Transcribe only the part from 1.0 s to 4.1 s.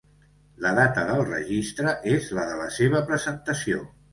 del registre és la de la seva presentació.